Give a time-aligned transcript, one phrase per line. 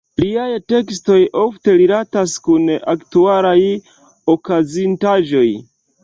[0.21, 2.63] Liaj tekstoj ofte rilatas kun
[2.93, 3.59] aktualaj
[4.35, 5.45] okazintaĵoj.